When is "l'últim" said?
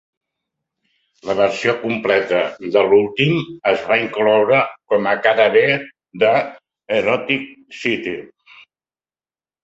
2.93-3.35